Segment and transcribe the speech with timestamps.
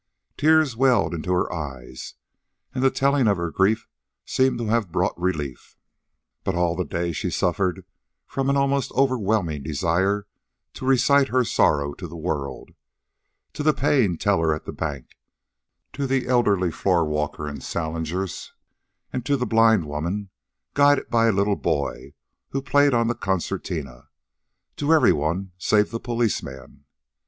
[0.35, 2.15] Tears welled into her eyes,
[2.73, 3.87] and the telling of her grief
[4.25, 5.77] seemed to have brought relief.
[6.43, 7.85] But all the day she suffered
[8.25, 10.25] from an almost overwhelming desire
[10.73, 12.71] to recite her sorrow to the world
[13.53, 15.19] to the paying teller at the bank,
[15.93, 18.53] to the elderly floor walker in Salinger's,
[19.23, 20.31] to the blind woman,
[20.73, 22.15] guided by a little boy,
[22.49, 24.07] who played on the concertina
[24.77, 26.85] to every one save the policeman.